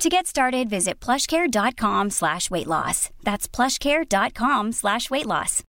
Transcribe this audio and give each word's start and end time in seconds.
To 0.00 0.08
get 0.08 0.26
started, 0.26 0.70
visit 0.70 0.98
plushcare.com 0.98 2.08
slash 2.08 2.50
weight 2.50 2.66
loss. 2.66 3.10
That's 3.22 3.46
plushcare.com 3.46 4.72
slash 4.72 5.10
weight 5.10 5.26
loss. 5.26 5.62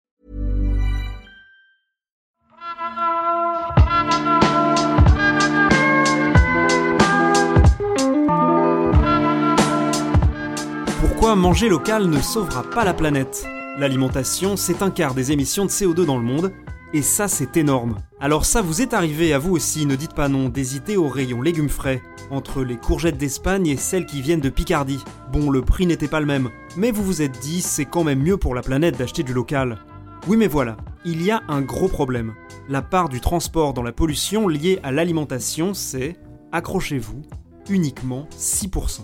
Pourquoi 11.02 11.36
manger 11.36 11.67
local 11.67 12.08
ne 12.08 12.22
sauvera 12.22 12.63
pas 12.63 12.86
la 12.86 12.94
planète? 12.94 13.45
L'alimentation, 13.80 14.55
c'est 14.55 14.81
un 14.81 14.91
quart 14.91 15.13
des 15.13 15.34
émissions 15.34 15.66
de 15.66 15.72
CO2 15.72 16.05
dans 16.05 16.17
le 16.17 16.23
monde, 16.23 16.53
et 16.94 17.02
ça 17.02 17.27
c'est 17.27 17.58
énorme. 17.58 17.98
Alors 18.21 18.45
ça 18.45 18.61
vous 18.61 18.84
est 18.84 18.93
arrivé 18.93 19.34
à 19.34 19.39
vous 19.39 19.55
aussi, 19.55 19.88
ne 19.88 19.95
dites 19.95 20.13
pas 20.13 20.30
non, 20.30 20.48
d'hésiter 20.48 20.95
au 20.95 21.07
rayon 21.07 21.41
légumes 21.41 21.70
frais, 21.70 22.03
entre 22.30 22.61
les 22.61 22.77
courgettes 22.77 23.17
d'Espagne 23.17 23.66
et 23.66 23.77
celles 23.77 24.05
qui 24.05 24.21
viennent 24.21 24.39
de 24.39 24.49
Picardie. 24.49 25.03
Bon, 25.34 25.49
le 25.49 25.63
prix 25.63 25.88
n'était 25.88 26.07
pas 26.07 26.20
le 26.20 26.27
même, 26.27 26.52
mais 26.77 26.91
vous 26.91 27.03
vous 27.03 27.23
êtes 27.23 27.39
dit 27.39 27.61
c'est 27.61 27.85
quand 27.85 28.03
même 28.03 28.21
mieux 28.21 28.38
pour 28.38 28.53
la 28.53 28.61
planète 28.61 28.95
d'acheter 28.95 29.23
du 29.23 29.34
local. 29.34 29.80
Oui 30.27 30.38
mais 30.38 30.45
voilà, 30.45 30.77
il 31.03 31.23
y 31.23 31.31
a 31.31 31.41
un 31.47 31.61
gros 31.61 31.88
problème. 31.88 32.35
La 32.70 32.84
part 32.84 33.09
du 33.09 33.21
transport 33.21 33.73
dans 33.73 33.81
la 33.81 33.91
pollution 33.91 34.47
liée 34.47 34.80
à 34.83 34.91
l'alimentation, 34.91 35.73
c'est, 35.73 36.16
accrochez-vous, 36.52 37.23
uniquement 37.69 38.28
6%. 38.38 39.00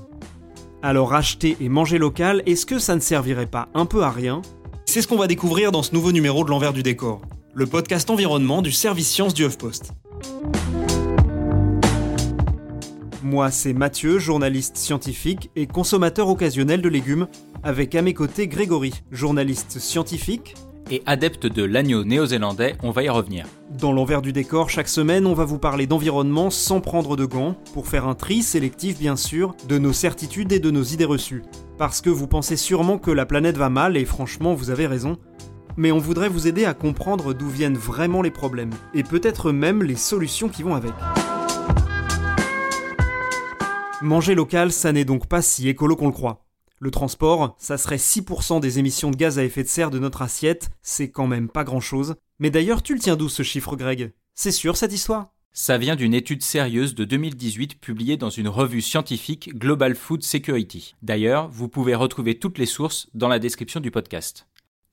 Alors 0.83 1.15
acheter 1.15 1.57
et 1.59 1.69
manger 1.69 1.97
local, 1.97 2.43
est-ce 2.45 2.67
que 2.67 2.77
ça 2.77 2.93
ne 2.93 2.99
servirait 2.99 3.47
pas 3.47 3.67
un 3.73 3.87
peu 3.87 4.03
à 4.03 4.11
rien? 4.11 4.43
C'est 4.85 5.02
ce 5.02 5.07
qu'on 5.07 5.17
va 5.17 5.25
découvrir 5.25 5.71
dans 5.71 5.81
ce 5.81 5.95
nouveau 5.95 6.11
numéro 6.11 6.43
de 6.43 6.52
l'envers 6.52 6.71
du 6.71 6.83
décor, 6.83 7.21
le 7.58 7.66
podcast 7.66 8.11
environnement 8.11 8.61
du 8.61 8.72
service 8.72 9.09
sciences 9.09 9.33
du 9.33 9.44
HuffPost. 9.44 9.91
Moi, 13.23 13.49
c'est 13.49 13.73
Mathieu, 13.73 14.19
journaliste 14.19 14.77
scientifique 14.77 15.49
et 15.55 15.66
consommateur 15.66 16.30
occasionnel 16.30 16.83
de 16.83 16.88
légumes, 16.88 17.27
avec 17.64 17.95
à 17.95 18.03
mes 18.03 18.14
côtés 18.14 18.47
Grégory, 18.47 18.94
journaliste 19.09 19.80
scientifique 19.80 20.53
et 20.91 21.02
adepte 21.08 21.47
de 21.47 21.64
l'agneau 21.64 22.03
néo-zélandais, 22.03 22.75
on 22.83 22.91
va 22.91 23.02
y 23.02 23.09
revenir. 23.09 23.47
Dans 23.71 23.92
l'envers 23.92 24.21
du 24.21 24.33
décor, 24.33 24.69
chaque 24.69 24.88
semaine, 24.88 25.25
on 25.25 25.33
va 25.33 25.44
vous 25.44 25.58
parler 25.58 25.88
d'environnement 25.88 26.52
sans 26.52 26.80
prendre 26.80 27.16
de 27.16 27.25
gants, 27.25 27.55
pour 27.73 27.88
faire 27.88 28.08
un 28.08 28.14
tri 28.14 28.44
sélectif 28.44 28.99
bien 28.99 29.16
sûr, 29.16 29.55
de 29.67 29.80
nos 29.80 29.94
certitudes 29.94 30.52
et 30.52 30.59
de 30.59 30.69
nos 30.69 30.83
idées 30.83 31.05
reçues. 31.05 31.42
Parce 31.80 32.02
que 32.02 32.11
vous 32.11 32.27
pensez 32.27 32.55
sûrement 32.55 32.99
que 32.99 33.09
la 33.09 33.25
planète 33.25 33.58
va 33.58 33.69
mal, 33.69 33.97
et 33.97 34.05
franchement, 34.05 34.53
vous 34.53 34.69
avez 34.69 34.86
raison. 34.86 35.17
Mais 35.78 35.92
on 35.92 36.00
voudrait 36.00 36.28
vous 36.28 36.47
aider 36.47 36.66
à 36.66 36.73
comprendre 36.73 37.33
d'où 37.33 37.47
viennent 37.47 37.78
vraiment 37.78 38.22
les 38.22 38.31
problèmes, 38.31 38.73
et 38.94 39.03
peut-être 39.03 39.52
même 39.52 39.83
les 39.83 39.95
solutions 39.95 40.50
qui 40.50 40.64
vont 40.64 40.73
avec. 40.73 40.94
Manger 44.02 44.36
local, 44.36 44.72
ça 44.72 44.92
n'est 44.92 45.05
donc 45.05 45.28
pas 45.28 45.42
si 45.42 45.70
écolo 45.70 45.95
qu'on 45.95 46.08
le 46.08 46.14
croit. 46.14 46.45
Le 46.80 46.92
transport, 46.92 47.55
ça 47.58 47.78
serait 47.78 47.98
6% 47.98 48.59
des 48.59 48.80
émissions 48.80 49.09
de 49.11 49.16
gaz 49.16 49.39
à 49.39 49.44
effet 49.44 49.64
de 49.64 49.67
serre 49.67 49.89
de 49.89 50.00
notre 50.00 50.22
assiette, 50.22 50.70
c'est 50.81 51.09
quand 51.09 51.28
même 51.28 51.50
pas 51.50 51.64
grand-chose. 51.64 52.16
Mais 52.39 52.52
d'ailleurs, 52.52 52.83
tu 52.83 52.94
le 52.94 53.00
tiens 53.00 53.16
d'où 53.16 53.30
ce 53.30 53.44
chiffre, 53.44 53.75
Greg? 53.75 54.14
C'est 54.36 54.52
sûr 54.52 54.78
cette 54.78 54.94
histoire? 54.94 55.33
Ça 55.53 55.80
vient 55.80 55.95
d'une 55.95 56.14
étude 56.14 56.44
sérieuse 56.44 56.94
de 56.94 57.03
2018 57.03 57.80
publiée 57.80 58.17
dans 58.17 58.30
une 58.30 58.48
revue 58.48 58.81
scientifique 58.81 59.58
Global 59.58 59.95
Food 59.95 60.21
Security. 60.21 60.95
D'ailleurs, 61.02 61.49
vous 61.49 61.67
pouvez 61.67 61.95
retrouver 61.95 62.37
toutes 62.37 62.60
les 62.60 62.67
sources 62.67 63.10
dans 63.16 63.27
la 63.27 63.39
description 63.39 63.80
du 63.80 63.89
podcast. 63.89 64.48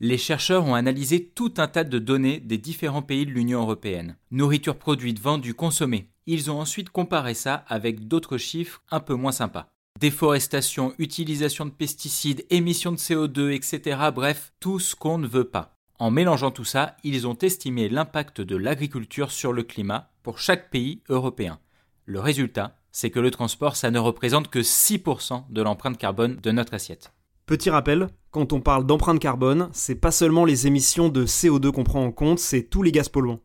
Les 0.06 0.18
chercheurs 0.18 0.66
ont 0.66 0.74
analysé 0.74 1.24
tout 1.24 1.54
un 1.56 1.66
tas 1.66 1.82
de 1.82 1.98
données 1.98 2.38
des 2.38 2.58
différents 2.58 3.00
pays 3.00 3.24
de 3.24 3.30
l'Union 3.30 3.62
européenne. 3.62 4.18
Nourriture 4.30 4.76
produite, 4.76 5.18
vendue, 5.18 5.54
consommée. 5.54 6.10
Ils 6.26 6.50
ont 6.50 6.60
ensuite 6.60 6.90
comparé 6.90 7.32
ça 7.32 7.64
avec 7.68 8.06
d'autres 8.06 8.36
chiffres 8.36 8.82
un 8.90 9.00
peu 9.00 9.14
moins 9.14 9.32
sympas. 9.32 9.70
Déforestation, 9.98 10.92
utilisation 10.98 11.64
de 11.64 11.70
pesticides, 11.70 12.44
émissions 12.50 12.92
de 12.92 12.98
CO2, 12.98 13.52
etc. 13.52 13.98
Bref, 14.14 14.52
tout 14.60 14.78
ce 14.78 14.94
qu'on 14.94 15.16
ne 15.16 15.26
veut 15.26 15.48
pas. 15.48 15.78
En 15.98 16.10
mélangeant 16.10 16.50
tout 16.50 16.66
ça, 16.66 16.98
ils 17.02 17.26
ont 17.26 17.38
estimé 17.38 17.88
l'impact 17.88 18.42
de 18.42 18.56
l'agriculture 18.56 19.30
sur 19.30 19.54
le 19.54 19.62
climat 19.62 20.10
pour 20.22 20.38
chaque 20.38 20.68
pays 20.68 21.00
européen. 21.08 21.60
Le 22.04 22.20
résultat, 22.20 22.76
c'est 22.92 23.08
que 23.08 23.20
le 23.20 23.30
transport, 23.30 23.74
ça 23.74 23.90
ne 23.90 23.98
représente 23.98 24.50
que 24.50 24.58
6% 24.58 25.44
de 25.48 25.62
l'empreinte 25.62 25.96
carbone 25.96 26.36
de 26.42 26.50
notre 26.50 26.74
assiette. 26.74 27.13
Petit 27.46 27.68
rappel, 27.68 28.08
quand 28.30 28.54
on 28.54 28.62
parle 28.62 28.86
d'empreinte 28.86 29.18
carbone, 29.18 29.68
c'est 29.72 29.96
pas 29.96 30.10
seulement 30.10 30.46
les 30.46 30.66
émissions 30.66 31.10
de 31.10 31.26
CO2 31.26 31.72
qu'on 31.72 31.84
prend 31.84 32.02
en 32.02 32.10
compte, 32.10 32.38
c'est 32.38 32.62
tous 32.62 32.82
les 32.82 32.90
gaz 32.90 33.10
polluants. 33.10 33.40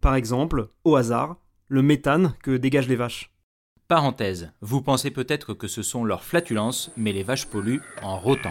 Par 0.00 0.16
exemple, 0.16 0.70
au 0.82 0.96
hasard, 0.96 1.36
le 1.68 1.80
méthane 1.80 2.34
que 2.42 2.56
dégagent 2.56 2.88
les 2.88 2.96
vaches. 2.96 3.30
Parenthèse, 3.86 4.50
vous 4.60 4.82
pensez 4.82 5.12
peut-être 5.12 5.54
que 5.54 5.68
ce 5.68 5.82
sont 5.82 6.04
leurs 6.04 6.24
flatulences, 6.24 6.90
mais 6.96 7.12
les 7.12 7.22
vaches 7.22 7.46
polluent 7.46 7.82
en 8.02 8.18
rotant. 8.18 8.50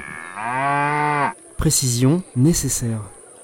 Précision 1.58 2.24
nécessaire. 2.38 3.02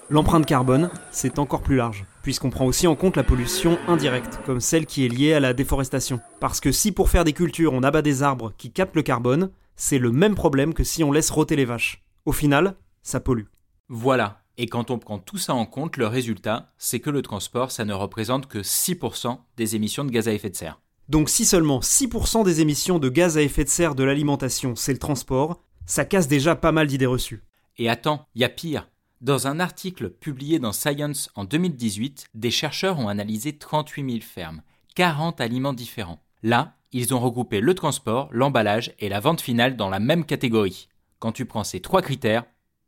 L'empreinte 0.10 0.46
carbone, 0.46 0.90
c'est 1.12 1.40
encore 1.40 1.62
plus 1.62 1.76
large, 1.76 2.06
puisqu'on 2.24 2.52
prend 2.52 2.68
aussi 2.68 2.88
en 2.88 2.96
compte 2.96 3.18
la 3.18 3.24
pollution 3.26 3.78
indirecte, 3.90 4.40
comme 4.46 4.62
celle 4.62 4.86
qui 4.86 5.06
est 5.06 5.10
liée 5.10 5.34
à 5.34 5.42
la 5.42 5.54
déforestation. 5.54 6.22
Parce 6.40 6.62
que 6.62 6.72
si 6.72 6.94
pour 6.94 7.10
faire 7.10 7.26
des 7.26 7.34
cultures 7.34 7.74
on 7.74 7.84
abat 7.84 8.02
des 8.02 8.24
arbres 8.24 8.54
qui 8.58 8.72
captent 8.72 8.96
le 8.96 9.04
carbone, 9.04 9.52
c'est 9.80 9.98
le 9.98 10.12
même 10.12 10.36
problème 10.36 10.74
que 10.74 10.84
si 10.84 11.06
on 11.06 11.12
laisse 11.12 11.30
rôter 11.30 11.56
les 11.56 11.64
vaches. 11.64 12.04
Au 12.26 12.34
final, 12.34 12.76
ça 13.02 13.22
pollue. 13.22 13.46
Voilà, 13.88 14.44
et 14.58 14.68
quand 14.68 14.92
on 14.92 15.00
prend 15.00 15.20
tout 15.20 15.38
ça 15.38 15.54
en 15.54 15.66
compte, 15.66 15.96
le 15.96 16.06
résultat, 16.06 16.74
c'est 16.78 17.00
que 17.00 17.10
le 17.10 17.22
transport, 17.22 17.72
ça 17.72 17.86
ne 17.86 17.94
représente 17.94 18.48
que 18.48 18.60
6% 18.60 19.40
des 19.56 19.78
émissions 19.78 20.04
de 20.04 20.12
gaz 20.12 20.28
à 20.28 20.34
effet 20.34 20.50
de 20.50 20.56
serre. 20.58 20.82
Donc 21.08 21.30
si 21.30 21.46
seulement 21.46 21.80
6% 21.80 22.44
des 22.44 22.60
émissions 22.60 23.00
de 23.00 23.08
gaz 23.08 23.38
à 23.38 23.42
effet 23.42 23.64
de 23.64 23.70
serre 23.70 23.96
de 23.96 24.04
l'alimentation, 24.04 24.76
c'est 24.76 24.92
le 24.92 25.00
transport, 25.00 25.64
ça 25.86 26.04
casse 26.04 26.28
déjà 26.28 26.58
pas 26.58 26.74
mal 26.74 26.88
d'idées 26.88 27.06
reçues. 27.06 27.46
Et 27.78 27.90
attends, 27.90 28.28
il 28.36 28.42
y 28.42 28.44
a 28.44 28.50
pire. 28.50 28.90
Dans 29.22 29.48
un 29.48 29.62
article 29.62 30.10
publié 30.10 30.60
dans 30.60 30.74
Science 30.74 31.32
en 31.36 31.46
2018, 31.46 32.28
des 32.34 32.52
chercheurs 32.52 33.00
ont 33.00 33.08
analysé 33.08 33.58
38 33.58 34.12
000 34.12 34.22
fermes, 34.22 34.62
40 34.96 35.40
aliments 35.40 35.74
différents. 35.74 36.22
Là, 36.42 36.76
ils 36.92 37.14
ont 37.14 37.20
regroupé 37.20 37.60
le 37.60 37.74
transport, 37.74 38.30
l'emballage 38.32 38.94
et 39.00 39.10
la 39.10 39.20
vente 39.20 39.42
finale 39.42 39.76
dans 39.76 39.90
la 39.90 40.00
même 40.00 40.26
catégorie. 40.26 40.88
Quand 41.20 41.32
tu 41.32 41.46
prends 41.46 41.64
ces 41.64 41.82
trois 41.82 42.02
critères, 42.02 42.46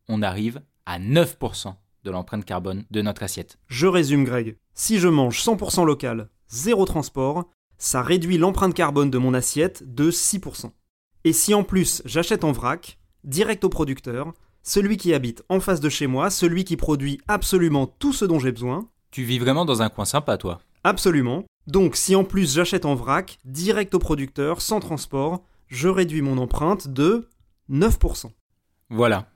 on 0.08 0.22
arrive 0.22 0.62
à 0.86 1.00
9% 1.00 1.76
de 2.04 2.12
l'empreinte 2.12 2.46
carbone 2.46 2.86
de 2.90 3.02
notre 3.02 3.24
assiette. 3.24 3.58
Je 3.68 3.88
résume 3.88 4.24
Greg. 4.24 4.58
Si 4.74 5.00
je 5.00 5.08
mange 5.08 5.44
100% 5.44 5.86
local, 5.86 6.30
zéro 6.48 6.86
transport, 6.86 7.46
ça 7.78 8.02
réduit 8.02 8.38
l'empreinte 8.38 8.74
carbone 8.74 9.12
de 9.12 9.18
mon 9.18 9.34
assiette 9.34 9.84
de 9.94 10.12
6%. 10.12 10.72
Et 11.24 11.34
si 11.34 11.54
en 11.54 11.64
plus 11.64 12.02
j'achète 12.06 12.44
en 12.44 12.52
vrac, 12.52 13.00
direct 13.24 13.64
au 13.64 13.70
producteur, 13.70 14.34
celui 14.64 14.98
qui 14.98 15.14
habite 15.14 15.44
en 15.50 15.60
face 15.60 15.80
de 15.80 15.90
chez 15.90 16.08
moi, 16.08 16.30
celui 16.30 16.64
qui 16.64 16.78
produit 16.78 17.20
absolument 17.28 17.86
tout 17.88 18.14
ce 18.14 18.26
dont 18.26 18.40
j'ai 18.40 18.52
besoin. 18.52 18.88
Tu 19.12 19.24
vis 19.24 19.40
vraiment 19.40 19.66
dans 19.66 19.82
un 19.82 19.90
coin 19.90 20.06
sympa, 20.06 20.38
toi. 20.38 20.62
Absolument. 20.84 21.44
Donc 21.68 21.96
si 21.96 22.16
en 22.16 22.24
plus 22.24 22.56
j'achète 22.56 22.86
en 22.86 22.96
vrac, 22.96 23.40
direct 23.46 23.94
au 23.94 24.00
producteur, 24.00 24.62
sans 24.62 24.80
transport, 24.80 25.44
je 25.68 25.88
réduis 25.88 26.22
mon 26.22 26.38
empreinte 26.38 26.88
de 26.88 27.30
9%. 27.70 28.32
Voilà. 28.90 29.28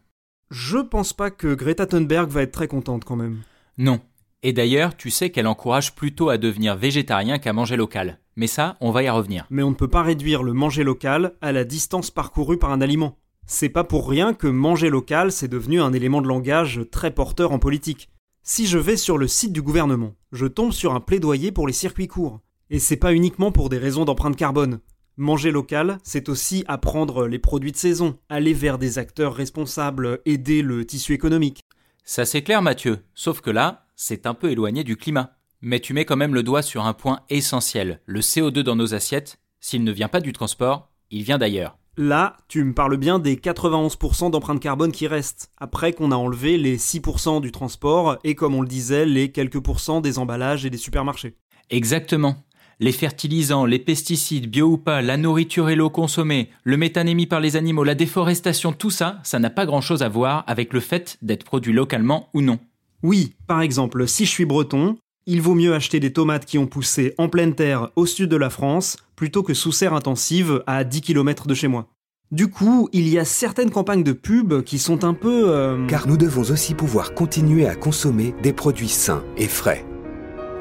Je 0.49 0.77
pense 0.77 1.13
pas 1.13 1.31
que 1.31 1.53
Greta 1.53 1.85
Thunberg 1.85 2.29
va 2.29 2.41
être 2.41 2.51
très 2.51 2.67
contente 2.67 3.05
quand 3.05 3.15
même. 3.15 3.41
Non. 3.77 3.99
Et 4.43 4.53
d'ailleurs, 4.53 4.95
tu 4.95 5.09
sais 5.09 5.31
qu'elle 5.31 5.47
encourage 5.47 5.95
plutôt 5.95 6.29
à 6.29 6.37
devenir 6.37 6.75
végétarien 6.75 7.39
qu'à 7.39 7.53
manger 7.53 7.77
local. 7.77 8.19
Mais 8.35 8.47
ça, 8.47 8.77
on 8.81 8.91
va 8.91 9.01
y 9.01 9.09
revenir. 9.09 9.47
Mais 9.49 9.63
on 9.63 9.69
ne 9.69 9.75
peut 9.75 9.87
pas 9.87 10.03
réduire 10.03 10.43
le 10.43 10.53
manger 10.53 10.83
local 10.83 11.33
à 11.41 11.51
la 11.51 11.63
distance 11.63 12.11
parcourue 12.11 12.59
par 12.59 12.71
un 12.71 12.81
aliment. 12.81 13.17
C'est 13.47 13.69
pas 13.69 13.83
pour 13.83 14.09
rien 14.09 14.33
que 14.33 14.47
manger 14.47 14.89
local, 14.89 15.31
c'est 15.31 15.47
devenu 15.47 15.81
un 15.81 15.93
élément 15.93 16.21
de 16.21 16.27
langage 16.27 16.81
très 16.91 17.11
porteur 17.11 17.51
en 17.51 17.59
politique. 17.59 18.09
Si 18.47 18.67
je 18.67 18.77
vais 18.77 18.95
sur 18.95 19.17
le 19.17 19.27
site 19.27 19.53
du 19.53 19.63
gouvernement, 19.63 20.13
je 20.31 20.45
tombe 20.45 20.71
sur 20.71 20.93
un 20.93 20.99
plaidoyer 20.99 21.51
pour 21.51 21.65
les 21.65 21.73
circuits 21.73 22.05
courts. 22.05 22.41
Et 22.69 22.77
c'est 22.77 22.95
pas 22.95 23.11
uniquement 23.11 23.51
pour 23.51 23.69
des 23.69 23.79
raisons 23.79 24.05
d'empreinte 24.05 24.35
carbone. 24.35 24.81
Manger 25.17 25.49
local, 25.49 25.97
c'est 26.03 26.29
aussi 26.29 26.63
apprendre 26.67 27.25
les 27.25 27.39
produits 27.39 27.71
de 27.71 27.77
saison, 27.77 28.19
aller 28.29 28.53
vers 28.53 28.77
des 28.77 28.99
acteurs 28.99 29.33
responsables, 29.33 30.19
aider 30.25 30.61
le 30.61 30.85
tissu 30.85 31.13
économique. 31.13 31.61
Ça 32.03 32.23
c'est 32.23 32.43
clair 32.43 32.61
Mathieu, 32.61 32.99
sauf 33.15 33.41
que 33.41 33.49
là, 33.49 33.87
c'est 33.95 34.27
un 34.27 34.35
peu 34.35 34.51
éloigné 34.51 34.83
du 34.83 34.95
climat. 34.95 35.39
Mais 35.61 35.79
tu 35.79 35.93
mets 35.93 36.05
quand 36.05 36.15
même 36.15 36.35
le 36.35 36.43
doigt 36.43 36.61
sur 36.61 36.85
un 36.85 36.93
point 36.93 37.21
essentiel. 37.29 37.99
Le 38.05 38.19
CO2 38.19 38.59
dans 38.59 38.75
nos 38.75 38.93
assiettes, 38.93 39.39
s'il 39.59 39.83
ne 39.83 39.91
vient 39.91 40.07
pas 40.07 40.21
du 40.21 40.33
transport, 40.33 40.91
il 41.09 41.23
vient 41.23 41.39
d'ailleurs. 41.39 41.79
Là, 41.97 42.35
tu 42.49 42.61
me 42.63 42.73
parles 42.73 42.97
bien 42.97 43.19
des 43.19 43.37
91% 43.37 44.29
d'empreinte 44.29 44.59
carbone 44.59 44.91
qui 44.91 45.07
restent, 45.07 45.49
après 45.57 45.93
qu'on 45.93 46.11
a 46.11 46.15
enlevé 46.17 46.57
les 46.57 46.77
6% 46.77 47.39
du 47.39 47.53
transport 47.53 48.17
et 48.25 48.35
comme 48.35 48.53
on 48.53 48.61
le 48.61 48.67
disait, 48.67 49.05
les 49.05 49.31
quelques 49.31 49.61
pourcents 49.61 50.01
des 50.01 50.19
emballages 50.19 50.65
et 50.65 50.69
des 50.69 50.77
supermarchés. 50.77 51.35
Exactement. 51.69 52.35
Les 52.81 52.91
fertilisants, 52.91 53.63
les 53.63 53.79
pesticides, 53.79 54.49
bio 54.49 54.71
ou 54.71 54.77
pas, 54.77 55.01
la 55.01 55.15
nourriture 55.15 55.69
et 55.69 55.75
l'eau 55.75 55.89
consommée, 55.89 56.49
le 56.65 56.75
méthane 56.75 57.07
émis 57.07 57.27
par 57.27 57.39
les 57.39 57.55
animaux, 57.55 57.85
la 57.85 57.95
déforestation, 57.95 58.73
tout 58.73 58.89
ça, 58.89 59.21
ça 59.23 59.39
n'a 59.39 59.49
pas 59.49 59.65
grand-chose 59.65 60.03
à 60.03 60.09
voir 60.09 60.43
avec 60.47 60.73
le 60.73 60.81
fait 60.81 61.17
d'être 61.21 61.45
produit 61.45 61.71
localement 61.71 62.27
ou 62.33 62.41
non. 62.41 62.59
Oui, 63.03 63.35
par 63.47 63.61
exemple, 63.61 64.05
si 64.07 64.25
je 64.25 64.31
suis 64.31 64.45
breton, 64.45 64.97
il 65.27 65.41
vaut 65.41 65.55
mieux 65.55 65.73
acheter 65.73 65.99
des 65.99 66.13
tomates 66.13 66.45
qui 66.45 66.57
ont 66.57 66.67
poussé 66.67 67.15
en 67.17 67.29
pleine 67.29 67.55
terre 67.55 67.89
au 67.95 68.05
sud 68.05 68.29
de 68.29 68.37
la 68.37 68.49
France 68.49 68.97
plutôt 69.15 69.43
que 69.43 69.53
sous 69.53 69.71
serre 69.71 69.93
intensive 69.93 70.63
à 70.67 70.83
10 70.83 71.01
km 71.01 71.47
de 71.47 71.53
chez 71.53 71.67
moi. 71.67 71.87
Du 72.31 72.49
coup, 72.49 72.89
il 72.91 73.07
y 73.07 73.17
a 73.17 73.25
certaines 73.25 73.71
campagnes 73.71 74.03
de 74.03 74.11
pub 74.11 74.61
qui 74.63 74.79
sont 74.79 75.03
un 75.03 75.13
peu... 75.13 75.49
euh, 75.49 75.85
Car 75.87 76.07
nous 76.07 76.17
devons 76.17 76.41
aussi 76.51 76.73
pouvoir 76.73 77.13
continuer 77.13 77.67
à 77.67 77.75
consommer 77.75 78.35
des 78.41 78.53
produits 78.53 78.89
sains 78.89 79.23
et 79.37 79.47
frais. 79.47 79.85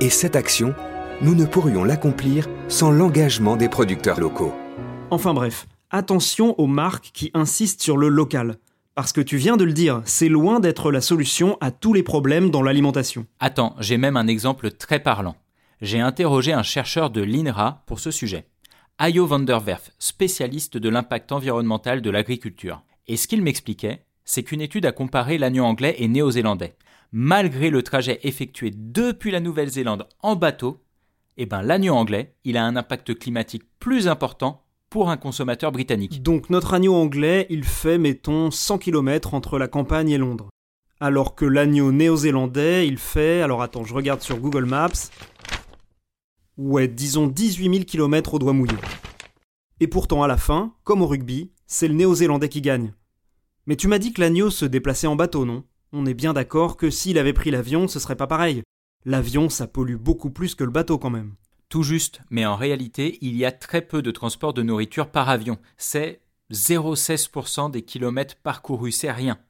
Et 0.00 0.10
cette 0.10 0.36
action, 0.36 0.74
nous 1.22 1.34
ne 1.34 1.44
pourrions 1.46 1.84
l'accomplir 1.84 2.48
sans 2.68 2.90
l'engagement 2.90 3.56
des 3.56 3.68
producteurs 3.68 4.20
locaux. 4.20 4.52
Enfin 5.10 5.32
bref, 5.34 5.66
attention 5.90 6.58
aux 6.58 6.66
marques 6.66 7.10
qui 7.12 7.30
insistent 7.34 7.82
sur 7.82 7.96
le 7.96 8.08
local. 8.08 8.56
Parce 8.94 9.12
que 9.12 9.20
tu 9.20 9.38
viens 9.38 9.56
de 9.56 9.64
le 9.64 9.72
dire, 9.72 10.02
c'est 10.04 10.28
loin 10.28 10.60
d'être 10.60 10.92
la 10.92 11.00
solution 11.00 11.58
à 11.60 11.72
tous 11.72 11.92
les 11.92 12.04
problèmes 12.04 12.50
dans 12.50 12.62
l'alimentation. 12.62 13.26
Attends, 13.40 13.74
j'ai 13.80 13.96
même 13.96 14.16
un 14.16 14.28
exemple 14.28 14.70
très 14.70 15.00
parlant. 15.00 15.34
J'ai 15.80 15.98
interrogé 15.98 16.52
un 16.52 16.62
chercheur 16.62 17.10
de 17.10 17.20
l'INRA 17.20 17.82
pour 17.86 17.98
ce 17.98 18.12
sujet. 18.12 18.46
Ayo 18.98 19.26
van 19.26 19.40
der 19.40 19.60
Werf, 19.66 19.90
spécialiste 19.98 20.76
de 20.76 20.88
l'impact 20.88 21.32
environnemental 21.32 22.02
de 22.02 22.10
l'agriculture. 22.10 22.84
Et 23.08 23.16
ce 23.16 23.26
qu'il 23.26 23.42
m'expliquait, 23.42 24.06
c'est 24.24 24.44
qu'une 24.44 24.60
étude 24.60 24.86
a 24.86 24.92
comparé 24.92 25.38
l'agneau 25.38 25.64
anglais 25.64 25.96
et 25.98 26.06
néo-zélandais. 26.06 26.76
Malgré 27.10 27.70
le 27.70 27.82
trajet 27.82 28.20
effectué 28.22 28.70
depuis 28.72 29.32
la 29.32 29.40
Nouvelle-Zélande 29.40 30.06
en 30.20 30.36
bateau, 30.36 30.84
eh 31.36 31.46
ben 31.46 31.62
l'agneau 31.62 31.94
anglais, 31.94 32.36
il 32.44 32.56
a 32.56 32.64
un 32.64 32.76
impact 32.76 33.18
climatique 33.18 33.64
plus 33.80 34.06
important 34.06 34.63
un 35.02 35.16
consommateur 35.16 35.72
britannique. 35.72 36.22
Donc 36.22 36.50
notre 36.50 36.74
agneau 36.74 36.94
anglais, 36.94 37.46
il 37.50 37.64
fait, 37.64 37.98
mettons, 37.98 38.50
100 38.50 38.78
km 38.78 39.34
entre 39.34 39.58
la 39.58 39.68
campagne 39.68 40.10
et 40.10 40.18
Londres. 40.18 40.48
Alors 41.00 41.34
que 41.34 41.44
l'agneau 41.44 41.92
néo-zélandais, 41.92 42.86
il 42.86 42.98
fait, 42.98 43.42
alors 43.42 43.62
attends, 43.62 43.84
je 43.84 43.94
regarde 43.94 44.22
sur 44.22 44.38
Google 44.38 44.64
Maps, 44.64 45.10
ouais, 46.56 46.88
disons 46.88 47.26
18 47.26 47.72
000 47.72 47.84
km 47.84 48.34
au 48.34 48.38
doigt 48.38 48.52
mouillé. 48.52 48.76
Et 49.80 49.88
pourtant, 49.88 50.22
à 50.22 50.28
la 50.28 50.36
fin, 50.36 50.72
comme 50.84 51.02
au 51.02 51.06
rugby, 51.06 51.50
c'est 51.66 51.88
le 51.88 51.94
néo-zélandais 51.94 52.48
qui 52.48 52.60
gagne. 52.60 52.94
Mais 53.66 53.76
tu 53.76 53.88
m'as 53.88 53.98
dit 53.98 54.12
que 54.12 54.20
l'agneau 54.20 54.50
se 54.50 54.64
déplaçait 54.64 55.06
en 55.06 55.16
bateau, 55.16 55.44
non? 55.44 55.64
On 55.92 56.06
est 56.06 56.14
bien 56.14 56.32
d'accord 56.32 56.76
que 56.76 56.90
s'il 56.90 57.18
avait 57.18 57.32
pris 57.32 57.50
l'avion, 57.50 57.88
ce 57.88 57.98
serait 57.98 58.16
pas 58.16 58.26
pareil. 58.26 58.62
L'avion, 59.04 59.48
ça 59.48 59.66
pollue 59.66 59.96
beaucoup 59.96 60.30
plus 60.30 60.54
que 60.54 60.64
le 60.64 60.70
bateau 60.70 60.98
quand 60.98 61.10
même. 61.10 61.34
Tout 61.74 61.82
juste, 61.82 62.20
mais 62.30 62.46
en 62.46 62.54
réalité, 62.54 63.18
il 63.20 63.36
y 63.36 63.44
a 63.44 63.50
très 63.50 63.82
peu 63.82 64.00
de 64.00 64.12
transport 64.12 64.54
de 64.54 64.62
nourriture 64.62 65.10
par 65.10 65.28
avion. 65.28 65.58
C'est 65.76 66.20
0,16% 66.52 67.72
des 67.72 67.82
kilomètres 67.82 68.36
parcourus, 68.36 68.92
c'est 68.92 69.10
rien. 69.10 69.40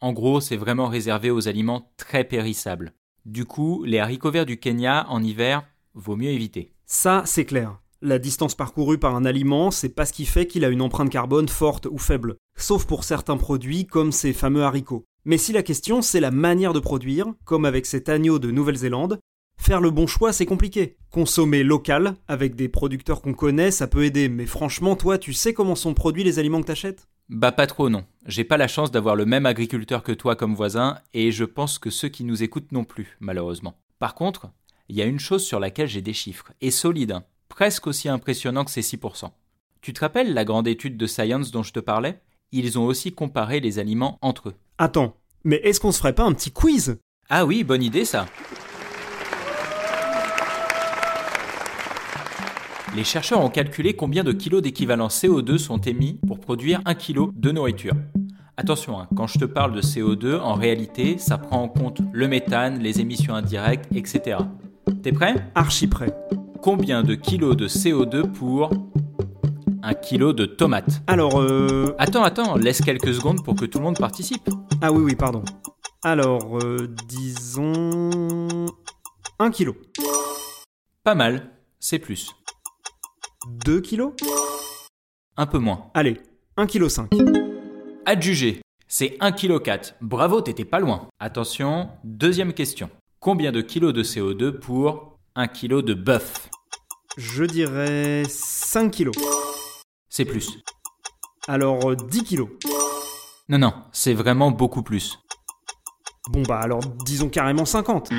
En 0.00 0.14
gros, 0.14 0.40
c'est 0.40 0.56
vraiment 0.56 0.86
réservé 0.86 1.30
aux 1.30 1.46
aliments 1.46 1.92
très 1.98 2.24
périssables. 2.24 2.94
Du 3.26 3.44
coup, 3.44 3.84
les 3.84 3.98
haricots 3.98 4.30
verts 4.30 4.46
du 4.46 4.58
Kenya 4.58 5.04
en 5.10 5.22
hiver, 5.22 5.62
vaut 5.92 6.16
mieux 6.16 6.30
éviter. 6.30 6.72
Ça, 6.86 7.22
c'est 7.26 7.44
clair. 7.44 7.78
La 8.00 8.18
distance 8.18 8.54
parcourue 8.54 8.96
par 8.96 9.14
un 9.14 9.26
aliment, 9.26 9.70
c'est 9.70 9.90
pas 9.90 10.06
ce 10.06 10.14
qui 10.14 10.24
fait 10.24 10.46
qu'il 10.46 10.64
a 10.64 10.68
une 10.68 10.80
empreinte 10.80 11.10
carbone 11.10 11.48
forte 11.48 11.84
ou 11.84 11.98
faible, 11.98 12.36
sauf 12.56 12.86
pour 12.86 13.04
certains 13.04 13.36
produits 13.36 13.86
comme 13.86 14.10
ces 14.10 14.32
fameux 14.32 14.62
haricots. 14.62 15.04
Mais 15.26 15.36
si 15.36 15.52
la 15.52 15.62
question 15.62 16.00
c'est 16.00 16.20
la 16.20 16.30
manière 16.30 16.72
de 16.72 16.80
produire, 16.80 17.26
comme 17.44 17.66
avec 17.66 17.84
cet 17.84 18.08
agneau 18.08 18.38
de 18.38 18.50
Nouvelle-Zélande, 18.50 19.20
faire 19.68 19.80
le 19.82 19.90
bon 19.90 20.06
choix 20.06 20.32
c'est 20.32 20.46
compliqué. 20.46 20.96
Consommer 21.10 21.62
local, 21.62 22.14
avec 22.26 22.54
des 22.54 22.70
producteurs 22.70 23.20
qu'on 23.20 23.34
connaît, 23.34 23.70
ça 23.70 23.86
peut 23.86 24.02
aider, 24.02 24.30
mais 24.30 24.46
franchement, 24.46 24.96
toi, 24.96 25.18
tu 25.18 25.34
sais 25.34 25.52
comment 25.52 25.74
sont 25.74 25.92
produits 25.92 26.24
les 26.24 26.38
aliments 26.38 26.62
que 26.62 26.68
t'achètes? 26.68 27.06
Bah 27.28 27.52
pas 27.52 27.66
trop 27.66 27.90
non. 27.90 28.06
J'ai 28.24 28.44
pas 28.44 28.56
la 28.56 28.66
chance 28.66 28.90
d'avoir 28.90 29.14
le 29.14 29.26
même 29.26 29.44
agriculteur 29.44 30.02
que 30.02 30.12
toi 30.12 30.36
comme 30.36 30.54
voisin, 30.54 30.96
et 31.12 31.32
je 31.32 31.44
pense 31.44 31.78
que 31.78 31.90
ceux 31.90 32.08
qui 32.08 32.24
nous 32.24 32.42
écoutent 32.42 32.72
non 32.72 32.84
plus, 32.84 33.18
malheureusement. 33.20 33.78
Par 33.98 34.14
contre, 34.14 34.48
il 34.88 34.96
y 34.96 35.02
a 35.02 35.04
une 35.04 35.20
chose 35.20 35.44
sur 35.44 35.60
laquelle 35.60 35.86
j'ai 35.88 36.00
des 36.00 36.14
chiffres, 36.14 36.50
et 36.62 36.70
solides, 36.70 37.12
hein. 37.12 37.24
presque 37.50 37.88
aussi 37.88 38.08
impressionnants 38.08 38.64
que 38.64 38.70
ces 38.70 38.80
6%. 38.80 39.28
Tu 39.82 39.92
te 39.92 40.00
rappelles 40.00 40.32
la 40.32 40.46
grande 40.46 40.66
étude 40.66 40.96
de 40.96 41.06
Science 41.06 41.50
dont 41.50 41.62
je 41.62 41.74
te 41.74 41.80
parlais? 41.80 42.22
Ils 42.52 42.78
ont 42.78 42.86
aussi 42.86 43.12
comparé 43.12 43.60
les 43.60 43.78
aliments 43.78 44.18
entre 44.22 44.48
eux. 44.48 44.54
Attends, 44.78 45.18
mais 45.44 45.56
est-ce 45.56 45.78
qu'on 45.78 45.92
se 45.92 45.98
ferait 45.98 46.14
pas 46.14 46.24
un 46.24 46.32
petit 46.32 46.52
quiz? 46.52 46.98
Ah 47.28 47.44
oui, 47.44 47.64
bonne 47.64 47.82
idée 47.82 48.06
ça. 48.06 48.24
Les 52.96 53.04
chercheurs 53.04 53.44
ont 53.44 53.50
calculé 53.50 53.94
combien 53.94 54.24
de 54.24 54.32
kilos 54.32 54.62
d'équivalent 54.62 55.08
CO2 55.08 55.58
sont 55.58 55.78
émis 55.78 56.20
pour 56.26 56.40
produire 56.40 56.80
un 56.84 56.94
kilo 56.94 57.30
de 57.34 57.50
nourriture. 57.52 57.94
Attention, 58.56 58.98
hein, 58.98 59.08
quand 59.14 59.28
je 59.28 59.38
te 59.38 59.44
parle 59.44 59.72
de 59.72 59.82
CO2, 59.82 60.40
en 60.40 60.54
réalité, 60.54 61.16
ça 61.18 61.38
prend 61.38 61.62
en 61.62 61.68
compte 61.68 62.00
le 62.12 62.26
méthane, 62.26 62.80
les 62.80 63.00
émissions 63.00 63.34
indirectes, 63.34 63.86
etc. 63.94 64.38
T'es 65.02 65.12
prêt? 65.12 65.34
Archi 65.54 65.86
prêt. 65.86 66.12
Combien 66.60 67.04
de 67.04 67.14
kilos 67.14 67.56
de 67.56 67.68
CO2 67.68 68.32
pour 68.32 68.70
un 69.82 69.94
kilo 69.94 70.32
de 70.32 70.44
tomates 70.44 71.02
Alors, 71.06 71.40
euh... 71.40 71.94
Attends, 71.98 72.24
attends, 72.24 72.56
laisse 72.56 72.80
quelques 72.80 73.14
secondes 73.14 73.44
pour 73.44 73.54
que 73.54 73.64
tout 73.64 73.78
le 73.78 73.84
monde 73.84 73.98
participe. 73.98 74.50
Ah 74.82 74.90
oui, 74.90 75.02
oui, 75.04 75.14
pardon. 75.14 75.44
Alors, 76.02 76.58
euh, 76.58 76.88
disons... 77.06 78.66
Un 79.38 79.50
kilo. 79.52 79.76
Pas 81.04 81.14
mal, 81.14 81.52
c'est 81.78 82.00
plus. 82.00 82.34
2 83.46 83.80
kilos? 83.80 84.12
Un 85.36 85.46
peu 85.46 85.58
moins. 85.58 85.90
Allez, 85.94 86.20
1 86.56 86.66
kg 86.66 86.88
5. 86.88 87.10
Adjugé, 88.04 88.60
c'est 88.88 89.16
1 89.20 89.32
kg 89.32 89.62
4. 89.62 89.94
Bravo, 90.00 90.40
t'étais 90.40 90.64
pas 90.64 90.80
loin. 90.80 91.08
Attention, 91.20 91.90
deuxième 92.04 92.52
question. 92.52 92.90
Combien 93.20 93.52
de 93.52 93.60
kilos 93.60 93.92
de 93.92 94.02
CO2 94.02 94.58
pour 94.58 95.18
1 95.36 95.46
kg 95.48 95.82
de 95.82 95.94
bœuf? 95.94 96.48
Je 97.16 97.44
dirais 97.44 98.24
5 98.28 98.90
kilos. 98.90 99.16
C'est 100.08 100.24
plus. 100.24 100.58
Alors, 101.46 101.90
euh, 101.90 101.96
10 101.96 102.24
kilos. 102.24 102.48
Non, 103.48 103.58
non, 103.58 103.72
c'est 103.92 104.14
vraiment 104.14 104.50
beaucoup 104.50 104.82
plus. 104.82 105.18
Bon 106.30 106.42
bah 106.42 106.60
alors, 106.60 106.80
disons 107.04 107.30
carrément 107.30 107.64
50. 107.64 108.10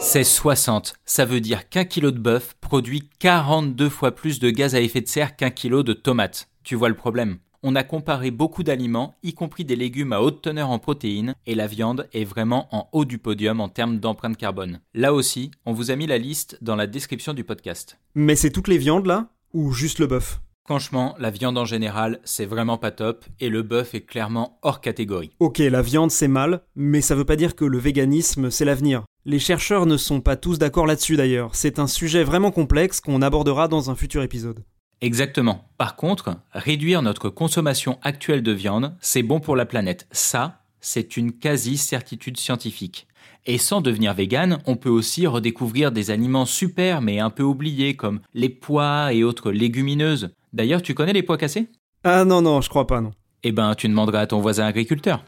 C'est 0.00 0.24
60. 0.24 0.94
Ça 1.04 1.24
veut 1.24 1.40
dire 1.40 1.68
qu'un 1.68 1.84
kilo 1.84 2.10
de 2.12 2.18
bœuf 2.18 2.54
produit 2.60 3.10
42 3.18 3.88
fois 3.88 4.12
plus 4.12 4.38
de 4.38 4.48
gaz 4.50 4.74
à 4.74 4.80
effet 4.80 5.00
de 5.00 5.08
serre 5.08 5.36
qu'un 5.36 5.50
kilo 5.50 5.82
de 5.82 5.92
tomates. 5.92 6.48
Tu 6.62 6.76
vois 6.76 6.88
le 6.88 6.94
problème? 6.94 7.38
On 7.64 7.74
a 7.74 7.82
comparé 7.82 8.30
beaucoup 8.30 8.62
d'aliments, 8.62 9.16
y 9.24 9.34
compris 9.34 9.64
des 9.64 9.74
légumes 9.74 10.12
à 10.12 10.22
haute 10.22 10.40
teneur 10.40 10.70
en 10.70 10.78
protéines, 10.78 11.34
et 11.46 11.56
la 11.56 11.66
viande 11.66 12.08
est 12.12 12.24
vraiment 12.24 12.68
en 12.74 12.88
haut 12.92 13.04
du 13.04 13.18
podium 13.18 13.60
en 13.60 13.68
termes 13.68 13.98
d'empreinte 13.98 14.36
carbone. 14.36 14.80
Là 14.94 15.12
aussi, 15.12 15.50
on 15.66 15.72
vous 15.72 15.90
a 15.90 15.96
mis 15.96 16.06
la 16.06 16.18
liste 16.18 16.56
dans 16.62 16.76
la 16.76 16.86
description 16.86 17.34
du 17.34 17.42
podcast. 17.42 17.98
Mais 18.14 18.36
c'est 18.36 18.50
toutes 18.50 18.68
les 18.68 18.78
viandes 18.78 19.06
là? 19.06 19.30
Ou 19.52 19.72
juste 19.72 19.98
le 19.98 20.06
bœuf? 20.06 20.40
Franchement, 20.68 21.14
la 21.18 21.30
viande 21.30 21.56
en 21.56 21.64
général, 21.64 22.20
c'est 22.24 22.44
vraiment 22.44 22.76
pas 22.76 22.90
top, 22.90 23.24
et 23.40 23.48
le 23.48 23.62
bœuf 23.62 23.94
est 23.94 24.02
clairement 24.02 24.58
hors 24.60 24.82
catégorie. 24.82 25.30
Ok, 25.40 25.60
la 25.60 25.80
viande 25.80 26.10
c'est 26.10 26.28
mal, 26.28 26.60
mais 26.76 27.00
ça 27.00 27.14
veut 27.14 27.24
pas 27.24 27.36
dire 27.36 27.56
que 27.56 27.64
le 27.64 27.78
véganisme 27.78 28.50
c'est 28.50 28.66
l'avenir. 28.66 29.04
Les 29.24 29.38
chercheurs 29.38 29.86
ne 29.86 29.96
sont 29.96 30.20
pas 30.20 30.36
tous 30.36 30.58
d'accord 30.58 30.86
là-dessus 30.86 31.16
d'ailleurs, 31.16 31.54
c'est 31.54 31.78
un 31.78 31.86
sujet 31.86 32.22
vraiment 32.22 32.50
complexe 32.50 33.00
qu'on 33.00 33.22
abordera 33.22 33.66
dans 33.66 33.90
un 33.90 33.94
futur 33.94 34.22
épisode. 34.22 34.62
Exactement. 35.00 35.70
Par 35.78 35.96
contre, 35.96 36.36
réduire 36.52 37.00
notre 37.00 37.30
consommation 37.30 37.98
actuelle 38.02 38.42
de 38.42 38.52
viande, 38.52 38.94
c'est 39.00 39.22
bon 39.22 39.40
pour 39.40 39.56
la 39.56 39.64
planète. 39.64 40.06
Ça, 40.12 40.60
c'est 40.82 41.16
une 41.16 41.32
quasi-certitude 41.32 42.36
scientifique. 42.36 43.06
Et 43.46 43.56
sans 43.56 43.80
devenir 43.80 44.12
vegan, 44.12 44.58
on 44.66 44.76
peut 44.76 44.90
aussi 44.90 45.26
redécouvrir 45.26 45.92
des 45.92 46.10
aliments 46.10 46.44
super 46.44 47.00
mais 47.00 47.20
un 47.20 47.30
peu 47.30 47.42
oubliés 47.42 47.96
comme 47.96 48.20
les 48.34 48.50
pois 48.50 49.14
et 49.14 49.24
autres 49.24 49.50
légumineuses. 49.50 50.28
D'ailleurs, 50.52 50.82
tu 50.82 50.94
connais 50.94 51.12
les 51.12 51.22
pois 51.22 51.36
cassés? 51.36 51.68
Ah 52.04 52.24
non, 52.24 52.40
non, 52.40 52.60
je 52.60 52.68
crois 52.68 52.86
pas, 52.86 53.00
non. 53.00 53.10
Eh 53.42 53.52
ben, 53.52 53.74
tu 53.74 53.88
demanderas 53.88 54.20
à 54.20 54.26
ton 54.26 54.40
voisin 54.40 54.64
agriculteur. 54.66 55.24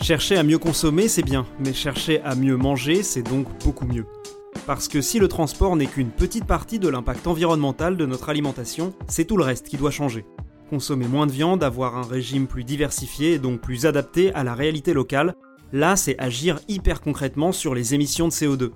Chercher 0.00 0.36
à 0.36 0.42
mieux 0.42 0.58
consommer, 0.58 1.06
c'est 1.06 1.22
bien, 1.22 1.46
mais 1.60 1.72
chercher 1.72 2.20
à 2.22 2.34
mieux 2.34 2.56
manger, 2.56 3.02
c'est 3.02 3.22
donc 3.22 3.46
beaucoup 3.62 3.86
mieux. 3.86 4.06
Parce 4.66 4.88
que 4.88 5.00
si 5.00 5.18
le 5.18 5.28
transport 5.28 5.76
n'est 5.76 5.86
qu'une 5.86 6.10
petite 6.10 6.44
partie 6.44 6.78
de 6.78 6.88
l'impact 6.88 7.26
environnemental 7.26 7.96
de 7.96 8.06
notre 8.06 8.28
alimentation, 8.28 8.94
c'est 9.06 9.26
tout 9.26 9.36
le 9.36 9.44
reste 9.44 9.68
qui 9.68 9.76
doit 9.76 9.90
changer. 9.90 10.24
Consommer 10.70 11.06
moins 11.06 11.26
de 11.26 11.32
viande, 11.32 11.62
avoir 11.62 11.96
un 11.96 12.02
régime 12.02 12.46
plus 12.46 12.64
diversifié 12.64 13.34
et 13.34 13.38
donc 13.38 13.60
plus 13.60 13.86
adapté 13.86 14.32
à 14.34 14.42
la 14.42 14.54
réalité 14.54 14.92
locale, 14.92 15.34
là 15.72 15.96
c'est 15.96 16.18
agir 16.18 16.60
hyper 16.68 17.00
concrètement 17.00 17.52
sur 17.52 17.74
les 17.74 17.94
émissions 17.94 18.28
de 18.28 18.32
CO2. 18.32 18.70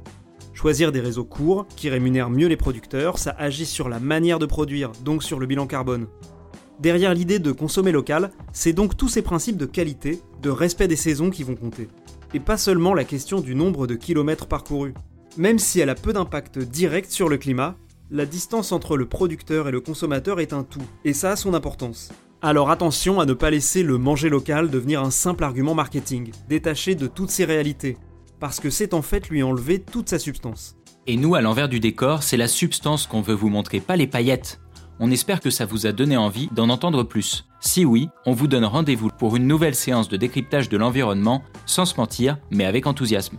Choisir 0.54 0.90
des 0.90 1.00
réseaux 1.00 1.24
courts, 1.24 1.66
qui 1.76 1.90
rémunèrent 1.90 2.30
mieux 2.30 2.48
les 2.48 2.56
producteurs, 2.56 3.18
ça 3.18 3.34
agit 3.38 3.66
sur 3.66 3.88
la 3.88 4.00
manière 4.00 4.38
de 4.38 4.46
produire, 4.46 4.92
donc 5.04 5.22
sur 5.22 5.38
le 5.38 5.46
bilan 5.46 5.66
carbone. 5.66 6.06
Derrière 6.80 7.14
l'idée 7.14 7.38
de 7.38 7.52
consommer 7.52 7.92
local, 7.92 8.30
c'est 8.52 8.72
donc 8.72 8.96
tous 8.96 9.08
ces 9.08 9.22
principes 9.22 9.56
de 9.56 9.66
qualité, 9.66 10.20
de 10.42 10.50
respect 10.50 10.88
des 10.88 10.96
saisons 10.96 11.30
qui 11.30 11.42
vont 11.42 11.56
compter. 11.56 11.88
Et 12.34 12.40
pas 12.40 12.56
seulement 12.56 12.94
la 12.94 13.04
question 13.04 13.40
du 13.40 13.54
nombre 13.54 13.86
de 13.86 13.94
kilomètres 13.94 14.46
parcourus. 14.46 14.94
Même 15.36 15.58
si 15.58 15.80
elle 15.80 15.90
a 15.90 15.94
peu 15.94 16.12
d'impact 16.12 16.58
direct 16.58 17.10
sur 17.10 17.28
le 17.28 17.36
climat, 17.38 17.76
la 18.10 18.24
distance 18.24 18.72
entre 18.72 18.96
le 18.96 19.06
producteur 19.06 19.68
et 19.68 19.72
le 19.72 19.80
consommateur 19.80 20.40
est 20.40 20.52
un 20.52 20.62
tout, 20.62 20.82
et 21.04 21.12
ça 21.12 21.32
a 21.32 21.36
son 21.36 21.54
importance. 21.54 22.12
Alors 22.46 22.70
attention 22.70 23.18
à 23.18 23.26
ne 23.26 23.32
pas 23.32 23.50
laisser 23.50 23.82
le 23.82 23.98
manger 23.98 24.28
local 24.28 24.70
devenir 24.70 25.02
un 25.02 25.10
simple 25.10 25.42
argument 25.42 25.74
marketing, 25.74 26.30
détaché 26.48 26.94
de 26.94 27.08
toutes 27.08 27.32
ses 27.32 27.44
réalités, 27.44 27.96
parce 28.38 28.60
que 28.60 28.70
c'est 28.70 28.94
en 28.94 29.02
fait 29.02 29.28
lui 29.28 29.42
enlever 29.42 29.80
toute 29.80 30.08
sa 30.08 30.20
substance. 30.20 30.76
Et 31.08 31.16
nous, 31.16 31.34
à 31.34 31.40
l'envers 31.40 31.68
du 31.68 31.80
décor, 31.80 32.22
c'est 32.22 32.36
la 32.36 32.46
substance 32.46 33.08
qu'on 33.08 33.20
veut 33.20 33.34
vous 33.34 33.48
montrer, 33.48 33.80
pas 33.80 33.96
les 33.96 34.06
paillettes. 34.06 34.60
On 35.00 35.10
espère 35.10 35.40
que 35.40 35.50
ça 35.50 35.66
vous 35.66 35.88
a 35.88 35.92
donné 35.92 36.16
envie 36.16 36.48
d'en 36.52 36.68
entendre 36.68 37.02
plus. 37.02 37.48
Si 37.58 37.84
oui, 37.84 38.10
on 38.26 38.32
vous 38.32 38.46
donne 38.46 38.64
rendez-vous 38.64 39.08
pour 39.18 39.34
une 39.34 39.48
nouvelle 39.48 39.74
séance 39.74 40.08
de 40.08 40.16
décryptage 40.16 40.68
de 40.68 40.76
l'environnement, 40.76 41.42
sans 41.66 41.84
se 41.84 41.96
mentir, 41.96 42.38
mais 42.52 42.64
avec 42.64 42.86
enthousiasme. 42.86 43.38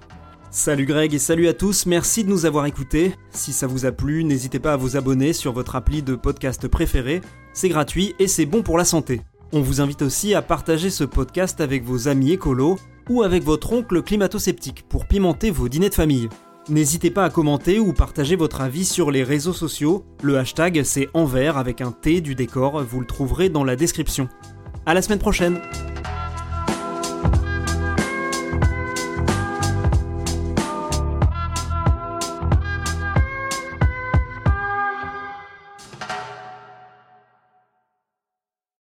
Salut 0.49 0.85
Greg 0.85 1.13
et 1.13 1.19
salut 1.19 1.47
à 1.47 1.53
tous, 1.53 1.85
merci 1.85 2.25
de 2.25 2.29
nous 2.29 2.45
avoir 2.45 2.65
écoutés. 2.65 3.13
Si 3.31 3.53
ça 3.53 3.67
vous 3.67 3.85
a 3.85 3.91
plu, 3.91 4.25
n'hésitez 4.25 4.59
pas 4.59 4.73
à 4.73 4.77
vous 4.77 4.97
abonner 4.97 5.31
sur 5.31 5.53
votre 5.53 5.75
appli 5.77 6.01
de 6.01 6.15
podcast 6.15 6.67
préféré, 6.67 7.21
c'est 7.57 7.69
gratuit 7.69 8.13
et 8.19 8.27
c'est 8.27 8.45
bon 8.45 8.61
pour 8.61 8.77
la 8.77 8.85
santé. 8.85 9.21
On 9.51 9.61
vous 9.61 9.81
invite 9.81 10.03
aussi 10.03 10.35
à 10.35 10.43
partager 10.43 10.91
ce 10.91 11.03
podcast 11.03 11.59
avec 11.59 11.83
vos 11.83 12.07
amis 12.07 12.33
écolos 12.33 12.77
ou 13.09 13.23
avec 13.23 13.43
votre 13.43 13.73
oncle 13.73 14.03
climato-sceptique 14.03 14.85
pour 14.87 15.07
pimenter 15.07 15.49
vos 15.49 15.67
dîners 15.67 15.89
de 15.89 15.95
famille. 15.95 16.29
N'hésitez 16.69 17.09
pas 17.09 17.25
à 17.25 17.31
commenter 17.31 17.79
ou 17.79 17.93
partager 17.93 18.35
votre 18.35 18.61
avis 18.61 18.85
sur 18.85 19.09
les 19.09 19.23
réseaux 19.23 19.53
sociaux. 19.53 20.05
Le 20.21 20.37
hashtag 20.37 20.83
c'est 20.83 21.07
envers 21.15 21.57
avec 21.57 21.81
un 21.81 21.91
T 21.91 22.21
du 22.21 22.35
décor, 22.35 22.83
vous 22.83 22.99
le 22.99 23.07
trouverez 23.07 23.49
dans 23.49 23.63
la 23.63 23.75
description. 23.75 24.29
À 24.85 24.93
la 24.93 25.01
semaine 25.01 25.17
prochaine 25.17 25.59